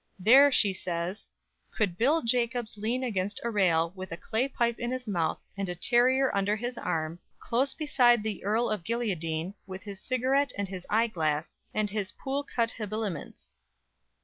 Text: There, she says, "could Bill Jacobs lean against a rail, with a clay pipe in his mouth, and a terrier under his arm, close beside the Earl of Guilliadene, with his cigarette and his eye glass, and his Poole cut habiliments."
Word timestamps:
There, 0.17 0.51
she 0.51 0.73
says, 0.73 1.27
"could 1.69 1.95
Bill 1.95 2.23
Jacobs 2.23 2.75
lean 2.75 3.03
against 3.03 3.39
a 3.43 3.51
rail, 3.51 3.93
with 3.95 4.11
a 4.11 4.17
clay 4.17 4.47
pipe 4.47 4.79
in 4.79 4.89
his 4.89 5.07
mouth, 5.07 5.39
and 5.55 5.69
a 5.69 5.75
terrier 5.75 6.35
under 6.35 6.55
his 6.55 6.75
arm, 6.75 7.19
close 7.37 7.75
beside 7.75 8.23
the 8.23 8.43
Earl 8.43 8.71
of 8.71 8.83
Guilliadene, 8.83 9.53
with 9.67 9.83
his 9.83 10.01
cigarette 10.01 10.53
and 10.57 10.67
his 10.67 10.87
eye 10.89 11.05
glass, 11.05 11.55
and 11.71 11.91
his 11.91 12.13
Poole 12.13 12.41
cut 12.43 12.71
habiliments." 12.71 13.57